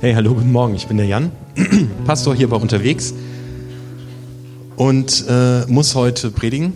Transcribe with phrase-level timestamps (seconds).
[0.00, 0.74] Hey, hallo, guten Morgen.
[0.74, 1.32] Ich bin der Jan,
[2.06, 3.14] Pastor hier bei unterwegs
[4.76, 6.74] und äh, muss heute predigen.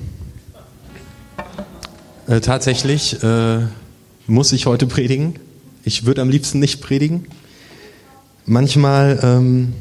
[2.27, 3.61] Äh, tatsächlich äh,
[4.27, 5.35] muss ich heute predigen.
[5.85, 7.27] Ich würde am liebsten nicht predigen.
[8.47, 9.75] Manchmal ähm,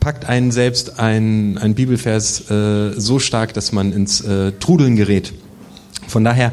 [0.00, 5.32] packt einen selbst ein, ein Bibelvers äh, so stark, dass man ins äh, Trudeln gerät.
[6.08, 6.52] Von daher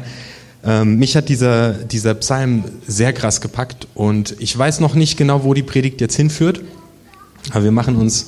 [0.64, 5.44] ähm, mich hat dieser, dieser Psalm sehr krass gepackt und ich weiß noch nicht genau,
[5.44, 6.60] wo die Predigt jetzt hinführt,
[7.50, 8.26] aber wir machen uns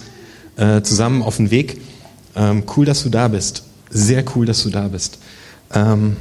[0.56, 1.80] äh, zusammen auf den Weg.
[2.34, 3.64] Ähm, cool, dass du da bist.
[3.90, 5.18] Sehr cool, dass du da bist.
[5.74, 6.16] Ähm,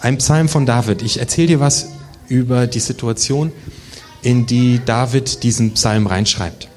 [0.00, 1.02] ein Psalm von David.
[1.02, 1.88] Ich erzähle dir was
[2.28, 3.52] über die Situation,
[4.22, 6.68] in die David diesen Psalm reinschreibt.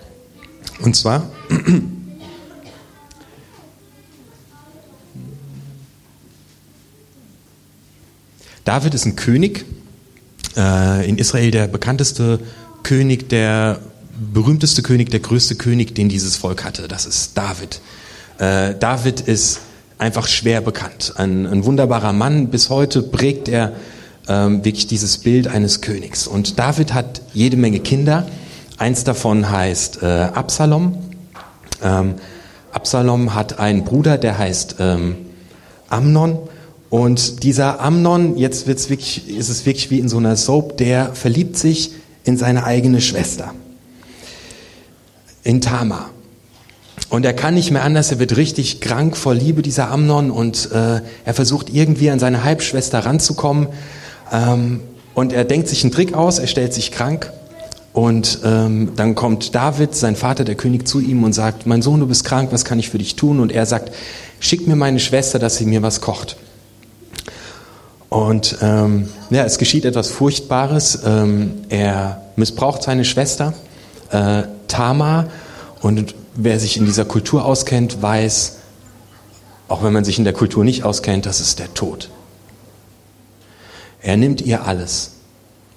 [0.82, 1.30] Und zwar
[8.66, 9.66] David ist ein König,
[10.56, 12.40] äh, in Israel der bekannteste
[12.84, 13.80] König, der
[14.34, 16.88] berühmteste König, der größte König, den dieses Volk hatte.
[16.88, 17.82] Das ist David.
[18.38, 19.60] Äh, David ist
[19.98, 21.14] einfach schwer bekannt.
[21.18, 22.50] Ein, ein wunderbarer Mann.
[22.50, 23.74] Bis heute prägt er
[24.28, 26.28] ähm, wirklich dieses Bild eines Königs.
[26.28, 28.28] Und David hat jede Menge Kinder.
[28.78, 30.98] Eins davon heißt äh, Absalom.
[31.82, 32.16] Ähm,
[32.72, 35.16] Absalom hat einen Bruder, der heißt ähm,
[35.90, 36.40] Amnon.
[36.94, 41.16] Und dieser Amnon, jetzt wird's wirklich, ist es wirklich wie in so einer Soap, der
[41.16, 43.56] verliebt sich in seine eigene Schwester,
[45.44, 46.12] in Tamar.
[47.10, 50.70] Und er kann nicht mehr anders, er wird richtig krank vor Liebe, dieser Amnon, und
[50.72, 53.70] äh, er versucht irgendwie an seine Halbschwester ranzukommen.
[54.32, 54.82] Ähm,
[55.16, 57.34] und er denkt sich einen Trick aus, er stellt sich krank.
[57.92, 62.02] Und ähm, dann kommt David, sein Vater, der König, zu ihm und sagt, mein Sohn,
[62.02, 63.40] du bist krank, was kann ich für dich tun?
[63.40, 63.92] Und er sagt,
[64.40, 66.38] schick mir meine Schwester, dass sie mir was kocht.
[68.14, 71.00] Und ähm, ja, es geschieht etwas Furchtbares.
[71.04, 73.56] Ähm, er missbraucht seine Schwester
[74.12, 75.32] äh, Tamar.
[75.82, 78.58] Und wer sich in dieser Kultur auskennt, weiß,
[79.68, 82.12] auch wenn man sich in der Kultur nicht auskennt, das ist der Tod.
[84.00, 85.14] Er nimmt ihr alles.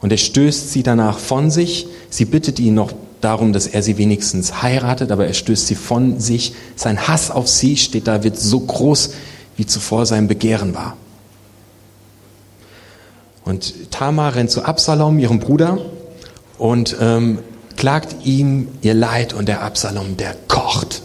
[0.02, 1.86] Und er stößt sie danach von sich.
[2.10, 2.92] Sie bittet ihn noch
[3.22, 6.52] darum, dass er sie wenigstens heiratet, aber er stößt sie von sich.
[6.74, 9.14] Sein Hass auf sie steht da, wird so groß,
[9.56, 10.98] wie zuvor sein Begehren war.
[13.46, 15.78] Und Tamar rennt zu Absalom, ihrem Bruder,
[16.58, 17.38] und ähm,
[17.76, 21.02] klagt ihm ihr Leid und der Absalom, der kocht.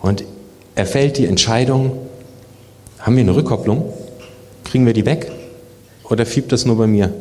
[0.00, 0.24] Und
[0.74, 1.98] er fällt die Entscheidung,
[2.98, 3.92] haben wir eine Rückkopplung?
[4.64, 5.30] Kriegen wir die weg?
[6.04, 7.12] Oder fiebt das nur bei mir?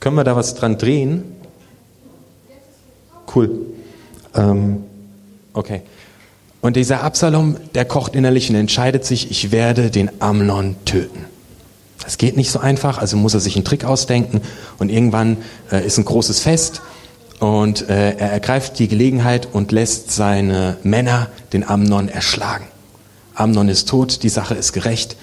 [0.00, 1.24] Können wir da was dran drehen?
[3.34, 3.58] Cool.
[4.34, 4.84] Ähm,
[5.54, 5.80] okay.
[6.62, 11.26] Und dieser Absalom, der kocht innerlich und entscheidet sich, ich werde den Amnon töten.
[12.04, 14.40] Das geht nicht so einfach, also muss er sich einen Trick ausdenken.
[14.78, 15.38] Und irgendwann
[15.70, 16.80] äh, ist ein großes Fest
[17.40, 22.66] und äh, er ergreift die Gelegenheit und lässt seine Männer den Amnon erschlagen.
[23.34, 25.16] Amnon ist tot, die Sache ist gerecht,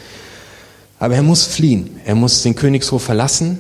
[1.00, 3.60] aber er muss fliehen, er muss den Königshof verlassen,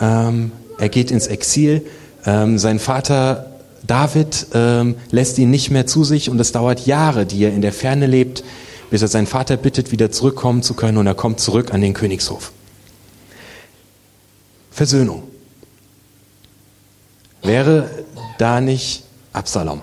[0.00, 1.86] ähm, er geht ins Exil,
[2.26, 3.55] ähm, sein Vater
[3.86, 7.62] David ähm, lässt ihn nicht mehr zu sich und es dauert Jahre, die er in
[7.62, 8.42] der Ferne lebt,
[8.90, 11.94] bis er seinen Vater bittet, wieder zurückkommen zu können und er kommt zurück an den
[11.94, 12.52] Königshof.
[14.70, 15.22] Versöhnung.
[17.42, 17.88] Wäre
[18.38, 19.82] da nicht Absalom?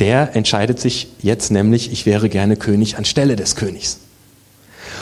[0.00, 3.98] Der entscheidet sich jetzt nämlich, ich wäre gerne König anstelle des Königs.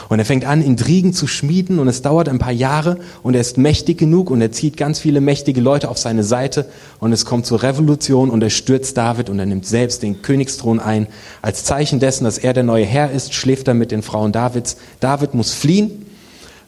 [0.08, 3.40] Und er fängt an, Intrigen zu schmieden und es dauert ein paar Jahre und er
[3.40, 6.66] ist mächtig genug und er zieht ganz viele mächtige Leute auf seine Seite
[7.00, 10.78] und es kommt zur Revolution und er stürzt David und er nimmt selbst den Königsthron
[10.78, 11.08] ein.
[11.42, 14.76] Als Zeichen dessen, dass er der neue Herr ist, schläft er mit den Frauen Davids.
[15.00, 16.06] David muss fliehen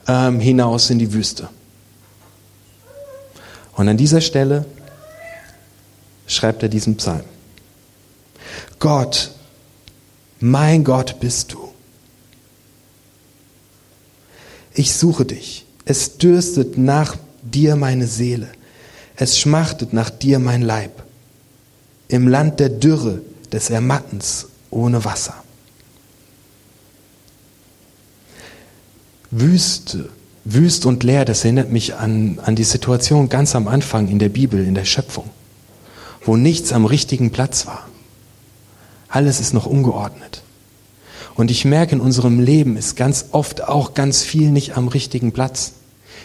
[0.09, 1.49] ähm, hinaus in die Wüste.
[3.75, 4.65] Und an dieser Stelle
[6.27, 7.23] schreibt er diesen Psalm.
[8.81, 9.31] Gott,
[10.41, 11.68] mein Gott bist du
[14.79, 15.67] ich suche dich.
[15.85, 18.49] Es dürstet nach dir meine Seele.
[19.17, 21.03] Es schmachtet nach dir mein Leib.
[22.07, 23.21] Im Land der Dürre,
[23.51, 25.35] des Ermattens ohne Wasser.
[29.31, 30.11] Wüste,
[30.45, 34.29] wüst und leer, das erinnert mich an, an die Situation ganz am Anfang in der
[34.29, 35.29] Bibel, in der Schöpfung,
[36.25, 37.89] wo nichts am richtigen Platz war.
[39.09, 40.43] Alles ist noch ungeordnet.
[41.39, 45.31] Und ich merke, in unserem Leben ist ganz oft auch ganz viel nicht am richtigen
[45.31, 45.75] Platz.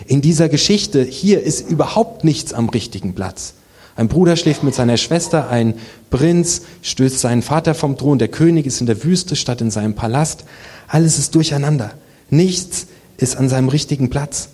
[0.07, 3.53] In dieser Geschichte hier ist überhaupt nichts am richtigen Platz.
[3.95, 5.75] Ein Bruder schläft mit seiner Schwester, ein
[6.09, 9.93] Prinz stößt seinen Vater vom Thron, der König ist in der Wüste statt in seinem
[9.93, 10.45] Palast.
[10.87, 11.91] Alles ist durcheinander.
[12.31, 12.87] Nichts
[13.17, 14.49] ist an seinem richtigen Platz.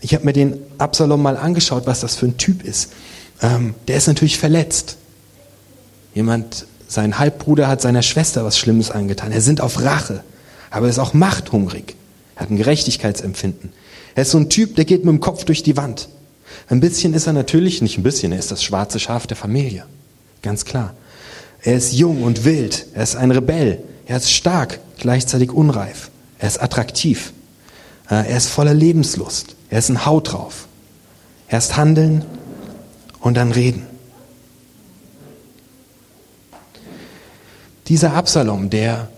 [0.00, 2.92] Ich habe mir den Absalom mal angeschaut, was das für ein Typ ist.
[3.42, 4.98] Ähm, der ist natürlich verletzt.
[6.14, 9.30] Jemand, sein Halbbruder hat seiner Schwester was Schlimmes angetan.
[9.30, 10.24] Er sind auf Rache,
[10.70, 11.94] aber er ist auch machthungrig.
[12.34, 13.72] Er hat ein Gerechtigkeitsempfinden.
[14.14, 16.08] Er ist so ein Typ, der geht mit dem Kopf durch die Wand.
[16.68, 19.84] Ein bisschen ist er natürlich, nicht ein bisschen, er ist das schwarze Schaf der Familie.
[20.42, 20.94] Ganz klar.
[21.62, 22.86] Er ist jung und wild.
[22.94, 23.82] Er ist ein Rebell.
[24.06, 26.10] Er ist stark, gleichzeitig unreif.
[26.38, 27.32] Er ist attraktiv.
[28.08, 29.56] Er ist voller Lebenslust.
[29.68, 30.68] Er ist ein Haut drauf.
[31.48, 32.24] Erst handeln
[33.20, 33.86] und dann reden.
[37.88, 39.08] Dieser Absalom, der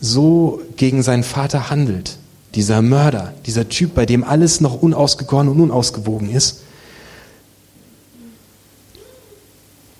[0.00, 2.18] so gegen seinen Vater handelt,
[2.54, 6.62] dieser Mörder, dieser Typ, bei dem alles noch unausgegoren und unausgewogen ist,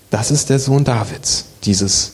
[0.09, 2.13] das ist der Sohn Davids, dieses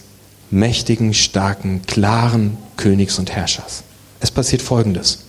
[0.49, 3.83] mächtigen, starken, klaren Königs und Herrschers.
[4.19, 5.19] Es passiert Folgendes.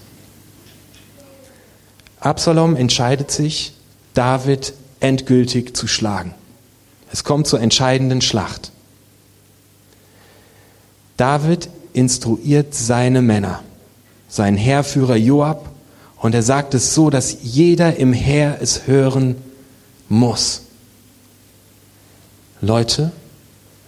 [2.20, 3.74] Absalom entscheidet sich,
[4.14, 6.34] David endgültig zu schlagen.
[7.12, 8.72] Es kommt zur entscheidenden Schlacht.
[11.16, 13.62] David instruiert seine Männer,
[14.28, 15.70] seinen Heerführer Joab,
[16.16, 19.36] und er sagt es so, dass jeder im Heer es hören
[20.08, 20.62] muss.
[22.62, 23.12] Leute,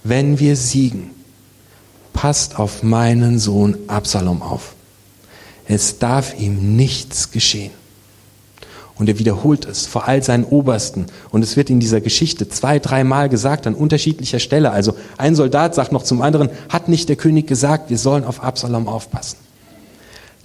[0.05, 1.11] wenn wir siegen,
[2.12, 4.75] passt auf meinen Sohn Absalom auf.
[5.67, 7.73] Es darf ihm nichts geschehen.
[8.98, 11.06] Und er wiederholt es vor all seinen Obersten.
[11.31, 14.70] Und es wird in dieser Geschichte zwei, dreimal gesagt an unterschiedlicher Stelle.
[14.70, 18.43] Also ein Soldat sagt noch zum anderen, hat nicht der König gesagt, wir sollen auf
[18.43, 19.37] Absalom aufpassen.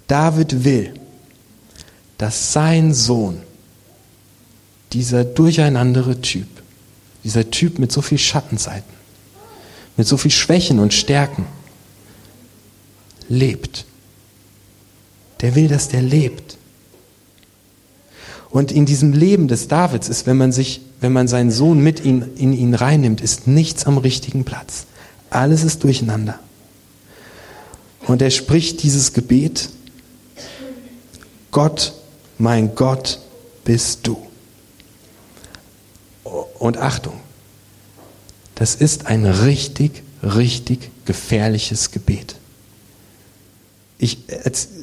[0.07, 0.93] David will,
[2.17, 3.41] dass sein Sohn,
[4.91, 6.47] dieser durcheinandere Typ,
[7.23, 8.93] dieser Typ mit so viel Schattenseiten,
[9.95, 11.45] mit so viel Schwächen und Stärken,
[13.29, 13.85] lebt.
[15.39, 16.57] Der will, dass der lebt.
[18.51, 22.01] Und in diesem Leben des Davids ist, wenn man sich, wenn man seinen Sohn mit
[22.01, 24.85] in, in ihn reinnimmt, ist nichts am richtigen Platz.
[25.29, 26.37] Alles ist durcheinander.
[28.07, 29.69] Und er spricht dieses Gebet,
[31.51, 31.93] Gott,
[32.37, 33.19] mein Gott,
[33.63, 34.17] bist du.
[36.59, 37.13] Und Achtung,
[38.55, 42.35] das ist ein richtig, richtig gefährliches Gebet.
[43.97, 44.17] Ich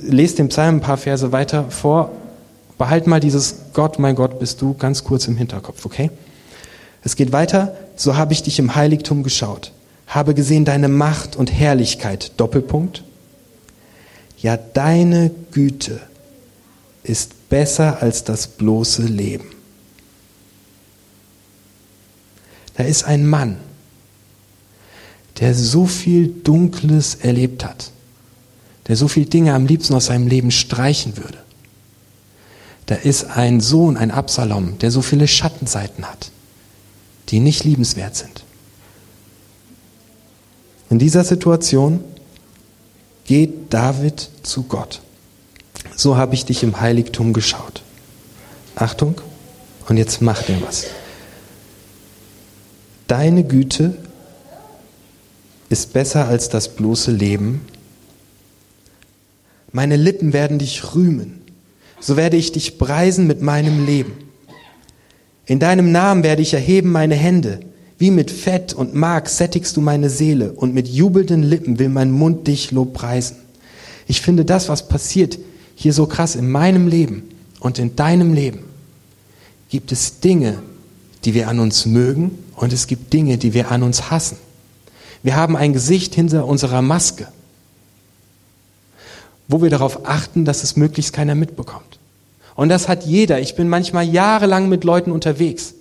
[0.03, 2.13] lese den Psalm ein paar Verse weiter vor
[2.79, 6.11] Behalt mal dieses Gott, mein Gott, bist du ganz kurz im Hinterkopf, okay?
[7.03, 7.77] Es geht weiter.
[7.97, 9.73] So habe ich dich im Heiligtum geschaut,
[10.07, 12.33] habe gesehen deine Macht und Herrlichkeit.
[12.37, 13.03] Doppelpunkt.
[14.41, 16.01] Ja, deine Güte
[17.03, 19.49] ist besser als das bloße Leben.
[22.77, 23.57] Da ist ein Mann,
[25.41, 27.91] der so viel Dunkles erlebt hat,
[28.87, 31.39] der so viel Dinge am liebsten aus seinem Leben streichen würde
[32.89, 36.31] da ist ein Sohn, ein Absalom, der so viele Schattenseiten hat,
[37.29, 38.45] die nicht liebenswert sind.
[40.89, 42.03] In dieser Situation
[43.27, 45.03] geht David zu Gott.
[45.97, 47.83] So habe ich dich im Heiligtum geschaut.
[48.75, 49.21] Achtung,
[49.87, 50.87] und jetzt macht er was.
[53.07, 53.99] Deine Güte
[55.69, 57.67] ist besser als das bloße Leben.
[59.73, 61.39] Meine Lippen werden dich rühmen
[62.01, 64.13] so werde ich dich preisen mit meinem Leben.
[65.47, 67.61] In deinem Namen werde ich erheben meine Hände.
[67.97, 72.13] Wie mit Fett und Mark sättigst du meine Seele und mit jubelnden Lippen will mein
[72.13, 73.37] Mund dich lobpreisen.
[74.07, 75.39] Ich finde das, was passiert
[75.75, 77.25] hier so krass in meinem Leben
[77.61, 78.61] und in deinem Leben.
[79.69, 80.63] Gibt es Dinge,
[81.25, 84.37] die wir an uns mögen und es gibt Dinge, die wir an uns hassen.
[85.23, 87.29] Wir haben ein Gesicht hinter unserer Maske
[89.49, 91.99] wo wir darauf achten, dass es möglichst keiner mitbekommt.
[92.55, 93.41] Und das hat jeder.
[93.41, 95.75] Ich bin manchmal jahrelang mit Leuten unterwegs.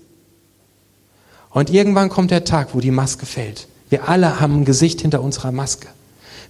[1.50, 3.68] Und irgendwann kommt der Tag, wo die Maske fällt.
[3.90, 5.88] Wir alle haben ein Gesicht hinter unserer Maske.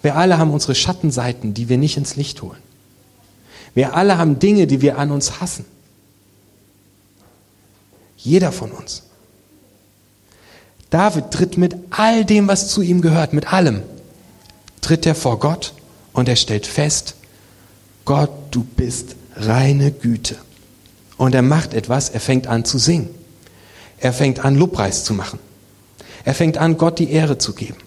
[0.02, 2.62] Wir alle haben unsere Schattenseiten, die wir nicht ins Licht holen.
[3.74, 5.66] Wir alle haben Dinge, die wir an uns hassen.
[8.18, 9.04] Jeder von uns.
[10.90, 13.82] David tritt mit all dem, was zu ihm gehört, mit allem,
[14.82, 15.74] tritt er vor Gott
[16.18, 17.14] und er stellt fest,
[18.04, 20.36] Gott, du bist reine Güte.
[21.16, 23.10] Und er macht etwas, er fängt an zu singen.
[24.00, 25.38] Er fängt an, Lobpreis zu machen.
[26.26, 27.78] Er fängt an, Gott die Ehre zu geben.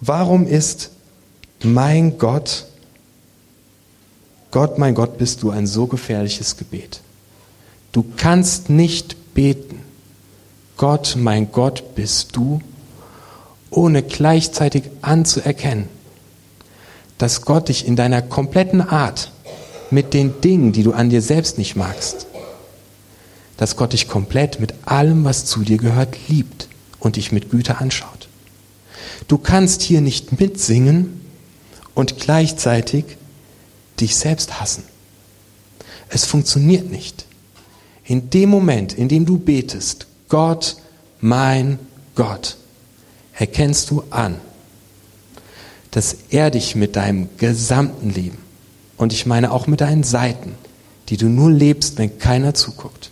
[0.00, 0.90] Warum ist
[1.62, 2.66] mein Gott,
[4.50, 7.00] Gott, mein Gott, bist du ein so gefährliches Gebet?
[7.92, 9.78] Du kannst nicht beten,
[10.76, 12.60] Gott, mein Gott, bist du
[13.70, 15.88] ohne gleichzeitig anzuerkennen,
[17.18, 19.32] dass Gott dich in deiner kompletten Art
[19.90, 22.26] mit den Dingen, die du an dir selbst nicht magst,
[23.56, 26.68] dass Gott dich komplett mit allem, was zu dir gehört, liebt
[27.00, 28.28] und dich mit Güte anschaut.
[29.26, 31.20] Du kannst hier nicht mitsingen
[31.94, 33.04] und gleichzeitig
[33.98, 34.84] dich selbst hassen.
[36.08, 37.26] Es funktioniert nicht.
[38.04, 40.76] In dem Moment, in dem du betest, Gott,
[41.20, 41.78] mein
[42.14, 42.56] Gott,
[43.38, 44.36] erkennst du an,
[45.92, 48.38] dass er dich mit deinem gesamten Leben,
[48.96, 50.54] und ich meine auch mit deinen Seiten,
[51.08, 53.10] die du nur lebst, wenn keiner zuguckt,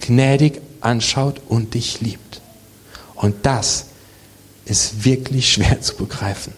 [0.00, 2.42] gnädig anschaut und dich liebt.
[3.14, 3.86] Und das
[4.66, 6.52] ist wirklich schwer zu begreifen.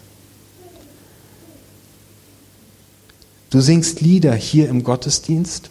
[3.49, 5.69] Du singst Lieder hier im Gottesdienst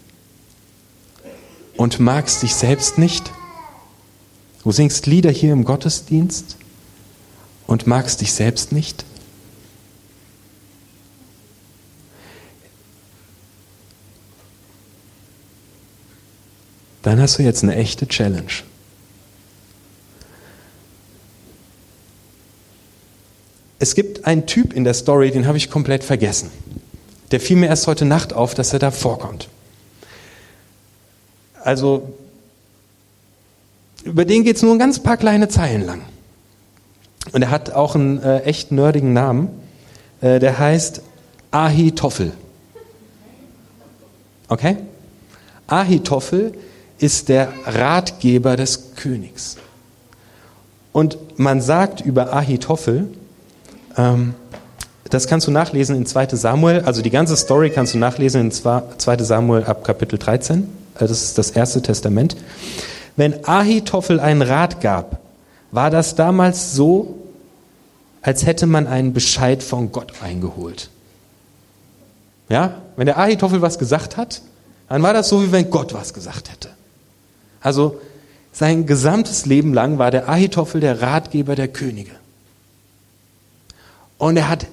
[1.76, 3.30] und magst dich selbst nicht.
[4.64, 6.56] Du singst Lieder hier im Gottesdienst
[7.68, 9.04] und magst dich selbst nicht.
[17.02, 18.50] Dann hast du jetzt eine echte Challenge.
[23.78, 26.50] Es gibt einen Typ in der Story, den habe ich komplett vergessen.
[27.30, 29.48] Der fiel mir erst heute Nacht auf, dass er da vorkommt.
[31.62, 32.14] Also,
[34.04, 36.02] über den geht es nur ein ganz paar kleine Zeilen lang.
[37.32, 39.48] Und er hat auch einen äh, echt nerdigen Namen.
[40.20, 41.02] Äh, der heißt
[41.50, 42.32] Ahitophel.
[44.48, 44.76] Okay?
[45.66, 46.54] Ahitophel
[46.98, 49.56] ist der Ratgeber des Königs.
[50.92, 53.08] Und man sagt über Ahitophel,
[53.96, 54.34] ähm,
[55.10, 58.50] das kannst du nachlesen in 2 Samuel, also die ganze Story kannst du nachlesen in
[58.50, 58.82] 2
[59.18, 60.62] Samuel ab Kapitel 13.
[60.96, 62.36] Äh, das ist das erste Testament.
[63.16, 65.20] Wenn Ahitophel einen Rat gab,
[65.70, 67.18] war das damals so,
[68.22, 70.90] als hätte man einen Bescheid von Gott eingeholt.
[72.48, 72.82] Ja?
[72.96, 74.42] Wenn der Ahitophel was gesagt hat,
[74.88, 76.70] dann war das so, wie wenn Gott was gesagt hätte.
[77.60, 78.00] Also
[78.52, 82.12] sein gesamtes Leben lang war der Ahitophel der Ratgeber der Könige.
[84.16, 84.66] Und er hat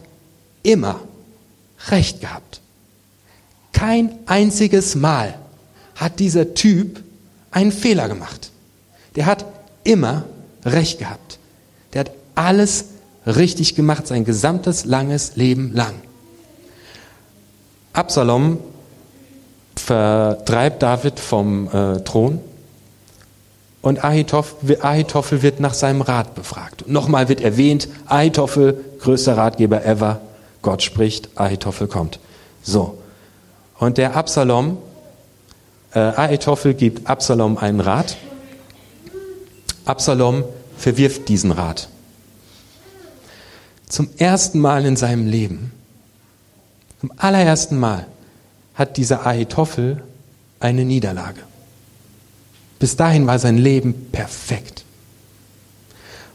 [0.63, 1.01] immer
[1.89, 2.61] recht gehabt.
[3.73, 5.37] Kein einziges Mal
[5.95, 7.03] hat dieser Typ
[7.51, 8.51] einen Fehler gemacht.
[9.15, 9.45] Der hat
[9.83, 10.23] immer
[10.65, 11.39] recht gehabt.
[11.93, 12.85] Der hat alles
[13.25, 15.93] richtig gemacht, sein gesamtes langes Leben lang.
[17.93, 18.59] Absalom
[19.75, 22.39] vertreibt David vom äh, Thron
[23.81, 26.87] und Ahitophel wird nach seinem Rat befragt.
[26.87, 30.21] Nochmal wird erwähnt, Ahitophel, größter Ratgeber ever,
[30.63, 32.19] Gott spricht, Ahitophel kommt.
[32.63, 32.97] So.
[33.77, 34.79] Und der Absalom,
[35.93, 38.17] äh, Ahitophel gibt Absalom einen Rat.
[39.85, 40.43] Absalom
[40.77, 41.89] verwirft diesen Rat.
[43.87, 45.71] Zum ersten Mal in seinem Leben,
[46.99, 48.07] zum allerersten Mal,
[48.73, 50.03] hat dieser Ahitophel
[50.59, 51.41] eine Niederlage.
[52.79, 54.83] Bis dahin war sein Leben perfekt.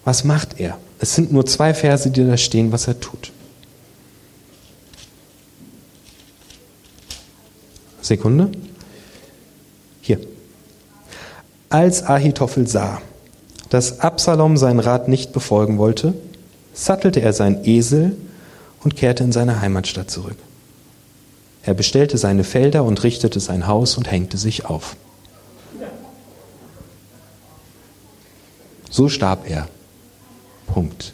[0.05, 0.79] Was macht er?
[1.01, 3.33] Es sind nur zwei Verse, die da stehen, was er tut.
[8.01, 8.51] Sekunde.
[10.01, 10.21] Hier.
[11.69, 13.03] Als Ahitophel sah,
[13.71, 16.15] dass Absalom seinen Rat nicht befolgen wollte,
[16.75, 18.17] sattelte er seinen Esel
[18.83, 20.37] und kehrte in seine Heimatstadt zurück.
[21.63, 24.97] Er bestellte seine Felder und richtete sein Haus und hängte sich auf.
[28.91, 29.69] So starb er.
[30.67, 31.13] Punkt.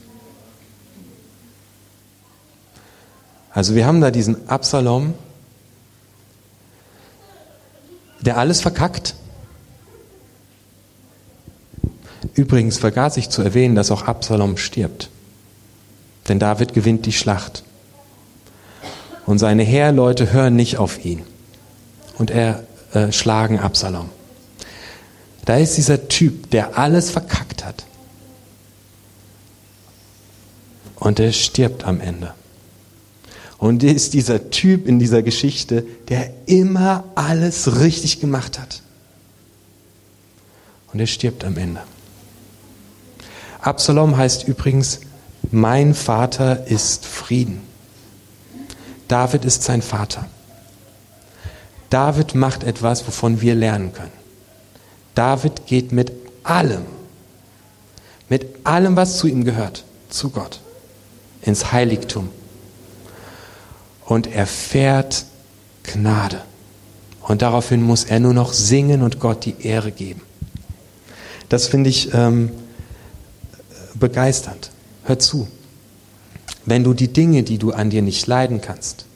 [3.51, 5.15] Also wir haben da diesen Absalom,
[8.21, 9.15] der alles verkackt.
[12.37, 15.09] Übrigens vergaß ich zu erwähnen, dass auch Absalom stirbt.
[16.29, 17.65] Denn David gewinnt die Schlacht.
[19.25, 21.23] Und seine Heerleute hören nicht auf ihn.
[22.19, 22.63] Und er
[22.93, 24.11] äh, schlagen Absalom.
[25.47, 27.87] Da ist dieser Typ, der alles verkackt hat.
[30.97, 32.35] Und er stirbt am Ende.
[33.57, 38.83] Und er ist dieser Typ in dieser Geschichte, der immer alles richtig gemacht hat.
[40.93, 41.81] Und er stirbt am Ende.
[43.67, 45.01] Absalom heißt übrigens,
[45.51, 47.63] mein Vater ist Frieden.
[49.09, 50.29] David ist sein Vater.
[51.91, 54.13] David macht etwas, wovon wir lernen können.
[55.17, 56.13] David geht mit
[56.45, 56.85] allem,
[58.29, 60.61] mit allem, was zu ihm gehört, zu Gott,
[61.43, 62.29] ins Heiligtum
[64.05, 65.25] und erfährt
[65.83, 66.41] Gnade.
[67.21, 70.21] Und daraufhin muss er nur noch singen und Gott die Ehre geben.
[71.49, 72.51] Das finde ich ähm,
[73.99, 74.71] begeisternd.
[75.05, 75.49] hör zu.
[76.65, 79.07] Wenn du die Dinge, die du an dir nicht leiden kannst,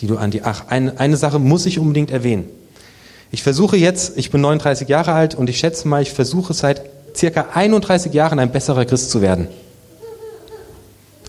[0.00, 2.44] die du an dir, ach, eine, eine Sache muss ich unbedingt erwähnen.
[3.30, 6.82] Ich versuche jetzt, ich bin 39 Jahre alt und ich schätze mal, ich versuche seit
[7.16, 9.48] circa 31 Jahren ein besserer Christ zu werden.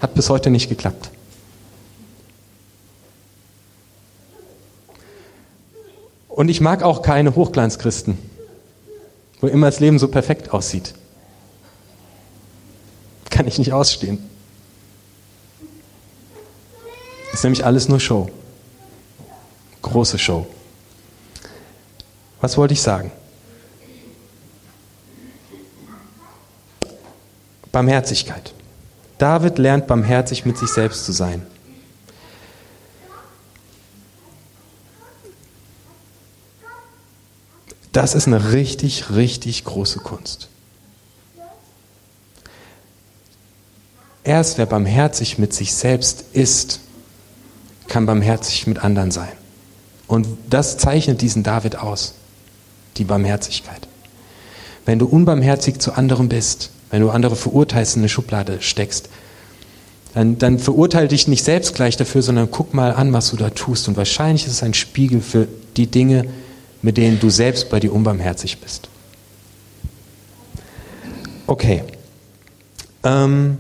[0.02, 1.12] Hat bis heute nicht geklappt.
[6.28, 8.18] Und ich mag auch keine Hochglanzchristen,
[9.40, 10.94] wo immer das Leben so perfekt aussieht.
[13.34, 14.20] Kann ich nicht ausstehen.
[17.34, 18.30] Ist nämlich alles nur Show.
[19.82, 20.46] Große Show.
[22.42, 23.12] Was wollte ich sagen?
[27.72, 28.54] Barmherzigkeit.
[29.18, 31.44] David lernt barmherzig mit sich selbst zu sein.
[37.94, 40.50] Das ist eine richtig, richtig große Kunst.
[44.24, 46.80] Erst wer barmherzig mit sich selbst ist,
[47.88, 49.32] kann barmherzig mit anderen sein.
[50.08, 52.14] Und das zeichnet diesen David aus,
[52.98, 53.88] die Barmherzigkeit.
[54.86, 59.10] Wenn du unbarmherzig zu anderen bist, wenn du andere verurteilst, in eine Schublade steckst,
[60.14, 63.50] dann, dann verurteile dich nicht selbst gleich dafür, sondern guck mal an, was du da
[63.50, 63.88] tust.
[63.88, 66.26] Und wahrscheinlich ist es ein Spiegel für die Dinge,
[66.82, 68.90] mit denen du selbst bei dir unbarmherzig bist.
[71.48, 71.84] Okay.
[73.04, 73.58] Ähm,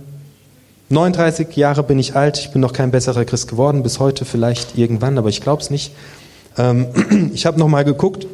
[0.93, 4.77] 39 Jahre bin ich alt, ich bin noch kein besserer Christ geworden, bis heute vielleicht
[4.77, 5.91] irgendwann, aber ich glaube es nicht.
[6.57, 8.27] Ähm, ich habe nochmal geguckt,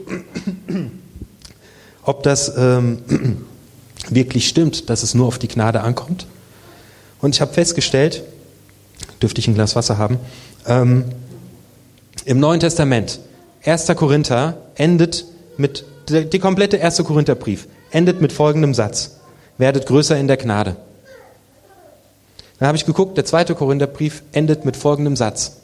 [2.03, 2.99] ob das ähm,
[4.09, 6.27] wirklich stimmt, dass es nur auf die Gnade ankommt.
[7.21, 8.23] Und ich habe festgestellt,
[9.21, 10.19] dürfte ich ein Glas Wasser haben,
[10.67, 11.05] ähm,
[12.25, 13.19] im Neuen Testament,
[13.63, 13.87] 1.
[13.95, 15.25] Korinther endet
[15.57, 17.03] mit, die komplette 1.
[17.03, 19.17] Korintherbrief endet mit folgendem Satz.
[19.57, 20.75] Werdet größer in der Gnade.
[22.59, 25.57] Dann habe ich geguckt, der zweite Korintherbrief endet mit folgendem Satz.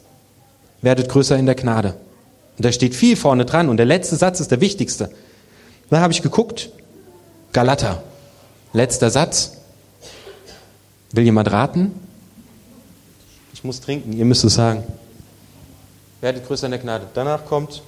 [0.82, 1.94] Werdet größer in der Gnade.
[2.56, 5.10] Und da steht viel vorne dran und der letzte Satz ist der wichtigste.
[5.90, 6.70] Dann habe ich geguckt,
[7.52, 8.02] Galater,
[8.72, 9.58] letzter Satz.
[11.12, 11.92] Will jemand raten?
[13.52, 14.82] Ich muss trinken, ihr müsst es sagen.
[16.20, 17.06] Werdet größer in der Gnade.
[17.14, 17.82] Danach kommt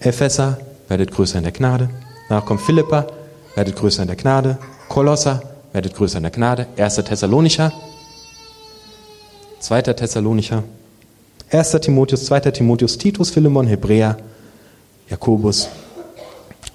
[0.00, 1.88] Epheser, werdet größer in der Gnade.
[2.28, 3.06] Danach kommt Philippa,
[3.54, 4.58] werdet größer in der Gnade.
[4.88, 6.66] Kolosser, werdet größer in der Gnade.
[6.76, 6.96] 1.
[6.96, 7.72] Thessalonicher,
[9.64, 9.80] 2.
[9.80, 10.62] Thessalonicher,
[11.50, 11.70] 1.
[11.80, 12.50] Timotheus, 2.
[12.50, 14.18] Timotheus, Titus, Philemon, Hebräer,
[15.08, 15.70] Jakobus.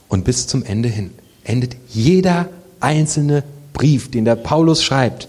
[0.08, 1.12] Und bis zum Ende hin
[1.44, 2.50] endet jeder
[2.80, 5.28] einzelne Brief, den der Paulus schreibt,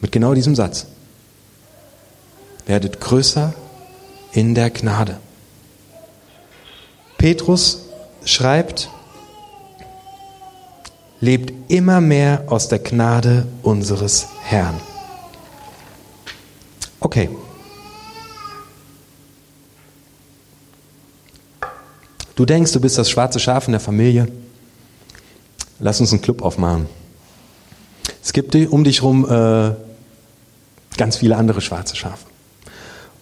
[0.00, 0.86] mit genau diesem Satz.
[2.64, 3.52] Werdet größer
[4.32, 5.18] in der Gnade.
[7.18, 7.82] Petrus
[8.24, 8.88] schreibt,
[11.20, 14.80] lebt immer mehr aus der Gnade unseres Herrn.
[17.02, 17.28] Okay.
[22.36, 24.28] Du denkst, du bist das schwarze Schaf in der Familie.
[25.80, 26.86] Lass uns einen Club aufmachen.
[28.22, 29.74] Es gibt um dich herum äh,
[30.96, 32.24] ganz viele andere schwarze Schafe.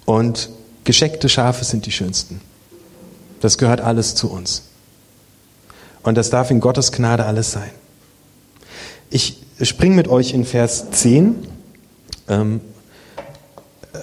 [0.05, 0.51] Und
[0.85, 2.43] gescheckte Schafe sind die schönsten.
[3.41, 4.65] Das gehört alles zu uns.
[6.03, 7.71] Und das darf in Gottes Gnade alles sein.
[9.09, 11.47] Ich springe mit euch in Vers 10.
[12.29, 12.61] Ähm,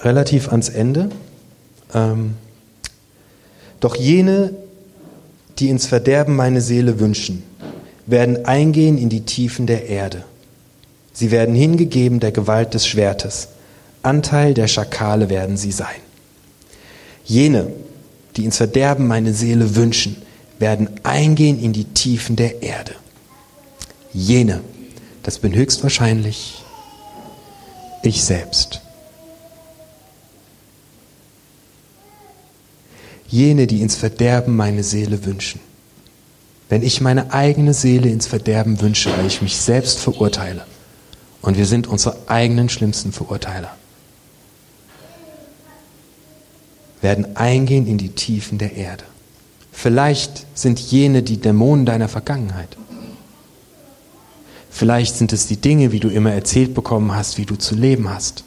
[0.04, 1.10] relativ ans Ende.
[1.94, 2.34] Ähm,
[3.80, 4.54] Doch jene,
[5.58, 7.42] die ins Verderben meine Seele wünschen,
[8.06, 10.24] werden eingehen in die Tiefen der Erde.
[11.12, 13.48] Sie werden hingegeben der Gewalt des Schwertes.
[14.02, 16.00] Anteil der Schakale werden sie sein.
[17.24, 17.72] Jene,
[18.36, 20.16] die ins Verderben meine Seele wünschen,
[20.58, 22.92] werden eingehen in die Tiefen der Erde.
[24.12, 24.60] Jene,
[25.22, 26.62] das bin höchstwahrscheinlich
[28.02, 28.80] ich selbst.
[33.28, 35.60] Jene, die ins Verderben meine Seele wünschen.
[36.68, 40.66] Wenn ich meine eigene Seele ins Verderben wünsche, weil ich mich selbst verurteile.
[41.40, 43.74] Und wir sind unsere eigenen schlimmsten Verurteiler.
[47.00, 49.04] Werden eingehen in die Tiefen der Erde.
[49.72, 52.76] Vielleicht sind jene die Dämonen deiner Vergangenheit.
[54.70, 58.10] Vielleicht sind es die Dinge, wie du immer erzählt bekommen hast, wie du zu leben
[58.10, 58.44] hast.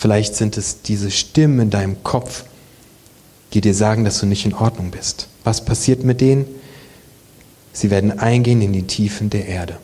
[0.00, 2.44] Vielleicht sind es diese Stimmen in deinem Kopf,
[3.52, 5.28] die dir sagen, dass du nicht in Ordnung bist.
[5.44, 6.46] Was passiert mit denen?
[7.74, 9.78] Sie werden eingehen in die Tiefen der Erde.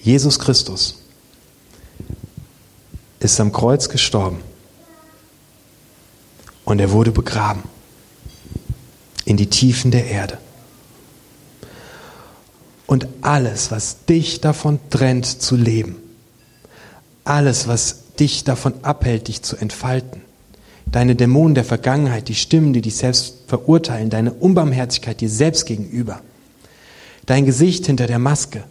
[0.00, 1.02] Jesus Christus
[3.20, 4.40] ist am Kreuz gestorben
[6.64, 7.64] und er wurde begraben
[9.26, 10.38] in die Tiefen der Erde.
[12.86, 15.96] Und alles, was dich davon trennt zu leben,
[17.24, 20.20] alles, was dich davon abhält, dich zu entfalten,
[20.86, 26.20] deine Dämonen der Vergangenheit, die Stimmen, die dich selbst verurteilen, deine Unbarmherzigkeit dir selbst gegenüber,
[27.26, 28.64] dein Gesicht hinter der Maske,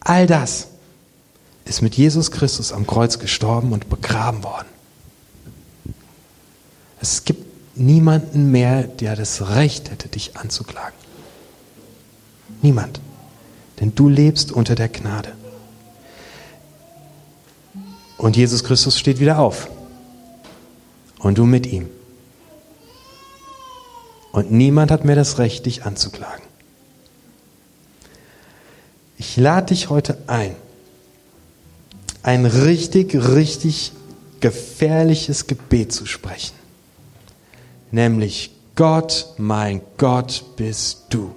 [0.00, 0.68] all das
[1.64, 4.68] ist mit Jesus Christus am Kreuz gestorben und begraben worden.
[7.00, 7.44] Es gibt
[7.76, 10.98] niemanden mehr, der das Recht hätte, dich anzuklagen.
[12.62, 13.00] Niemand.
[13.80, 15.32] Denn du lebst unter der Gnade.
[18.20, 19.70] Und Jesus Christus steht wieder auf.
[21.20, 21.88] Und du mit ihm.
[24.30, 26.44] Und niemand hat mehr das Recht, dich anzuklagen.
[29.16, 30.54] Ich lade dich heute ein,
[32.22, 33.92] ein richtig, richtig
[34.40, 36.54] gefährliches Gebet zu sprechen.
[37.90, 41.34] Nämlich, Gott, mein Gott bist du.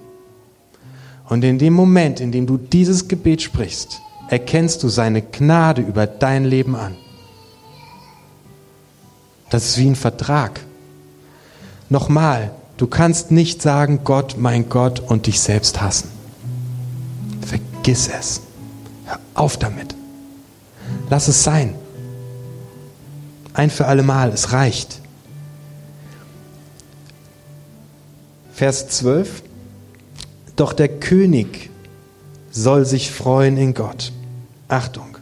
[1.30, 6.06] Und in dem Moment, in dem du dieses Gebet sprichst, erkennst du seine Gnade über
[6.06, 6.96] dein Leben an.
[9.50, 10.60] Das ist wie ein Vertrag.
[11.88, 16.08] Nochmal, du kannst nicht sagen, Gott, mein Gott, und dich selbst hassen.
[17.46, 18.40] Vergiss es.
[19.04, 19.94] Hör auf damit.
[21.10, 21.74] Lass es sein.
[23.52, 25.00] Ein für alle Mal, es reicht.
[28.52, 29.42] Vers 12.
[30.56, 31.70] Doch der König
[32.54, 34.12] soll sich freuen in Gott.
[34.68, 35.18] Achtung.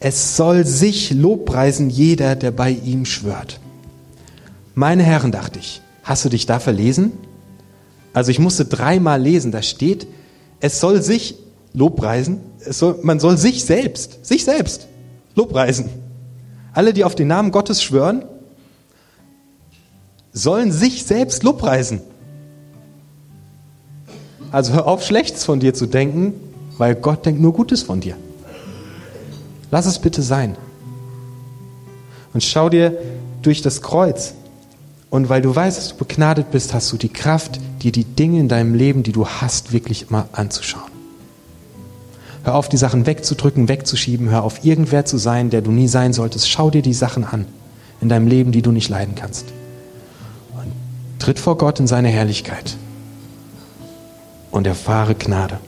[0.00, 3.60] Es soll sich lobpreisen jeder, der bei ihm schwört.
[4.74, 7.12] Meine Herren, dachte ich, hast du dich da verlesen?
[8.12, 10.06] Also ich musste dreimal lesen, da steht,
[10.58, 11.36] es soll sich
[11.72, 14.88] lobpreisen, soll, man soll sich selbst, sich selbst
[15.36, 15.88] lobpreisen.
[16.72, 18.24] Alle, die auf den Namen Gottes schwören,
[20.32, 22.00] sollen sich selbst lobpreisen.
[24.52, 26.34] Also hör auf, Schlechtes von dir zu denken,
[26.76, 28.16] weil Gott denkt nur Gutes von dir.
[29.70, 30.56] Lass es bitte sein.
[32.32, 32.96] Und schau dir
[33.42, 34.34] durch das Kreuz.
[35.08, 38.40] Und weil du weißt, dass du begnadet bist, hast du die Kraft, dir die Dinge
[38.40, 40.90] in deinem Leben, die du hast, wirklich mal anzuschauen.
[42.42, 44.30] Hör auf, die Sachen wegzudrücken, wegzuschieben.
[44.30, 46.48] Hör auf, irgendwer zu sein, der du nie sein solltest.
[46.48, 47.44] Schau dir die Sachen an
[48.00, 49.46] in deinem Leben, die du nicht leiden kannst.
[50.54, 50.72] Und
[51.18, 52.76] tritt vor Gott in seine Herrlichkeit
[54.50, 55.58] und erfahre Gnade.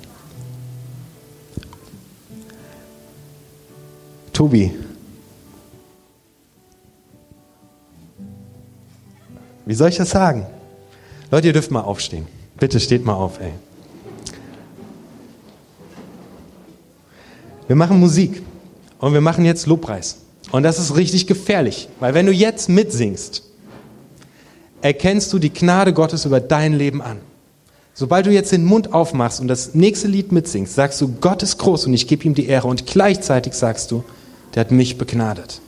[4.32, 4.72] Tobi,
[9.66, 10.46] wie soll ich das sagen?
[11.30, 12.26] Leute, ihr dürft mal aufstehen.
[12.58, 13.52] Bitte steht mal auf, ey.
[17.66, 18.42] Wir machen Musik
[18.98, 20.18] und wir machen jetzt Lobpreis.
[20.50, 23.42] Und das ist richtig gefährlich, weil wenn du jetzt mitsingst,
[24.82, 27.20] erkennst du die Gnade Gottes über dein Leben an.
[27.94, 31.58] Sobald du jetzt den Mund aufmachst und das nächste Lied mitsingst, sagst du, Gott ist
[31.58, 32.68] groß und ich gebe ihm die Ehre.
[32.68, 34.02] Und gleichzeitig sagst du,
[34.54, 35.60] der hat mich begnadet.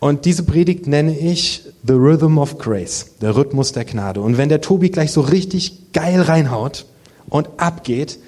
[0.00, 4.20] Und diese Predigt nenne ich The Rhythm of Grace, der Rhythmus der Gnade.
[4.20, 6.86] Und wenn der Tobi gleich so richtig geil reinhaut
[7.28, 8.18] und abgeht,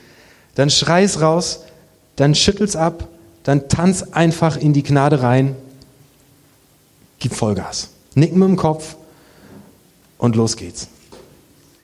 [0.54, 1.64] dann schrei's raus,
[2.16, 3.08] dann schüttel's ab,
[3.44, 5.56] dann tanz einfach in die Gnade rein,
[7.18, 7.90] gib Vollgas.
[8.14, 8.96] Nicken mit dem Kopf
[10.18, 10.88] und los geht's.